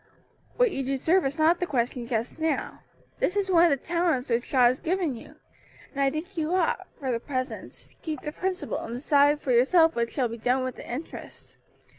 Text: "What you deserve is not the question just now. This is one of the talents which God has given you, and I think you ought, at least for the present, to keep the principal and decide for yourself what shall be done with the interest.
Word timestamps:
"What 0.57 0.71
you 0.71 0.81
deserve 0.81 1.27
is 1.27 1.37
not 1.37 1.59
the 1.59 1.67
question 1.67 2.07
just 2.07 2.39
now. 2.39 2.81
This 3.19 3.35
is 3.37 3.51
one 3.51 3.65
of 3.65 3.69
the 3.69 3.85
talents 3.85 4.29
which 4.31 4.51
God 4.51 4.69
has 4.69 4.79
given 4.79 5.15
you, 5.15 5.35
and 5.91 6.01
I 6.01 6.09
think 6.09 6.35
you 6.35 6.55
ought, 6.55 6.79
at 6.79 6.79
least 6.87 6.99
for 6.99 7.11
the 7.11 7.19
present, 7.19 7.71
to 7.73 7.95
keep 8.01 8.21
the 8.21 8.31
principal 8.31 8.79
and 8.79 8.95
decide 8.95 9.39
for 9.39 9.51
yourself 9.51 9.95
what 9.95 10.09
shall 10.09 10.27
be 10.27 10.39
done 10.39 10.63
with 10.63 10.77
the 10.77 10.91
interest. 10.91 11.57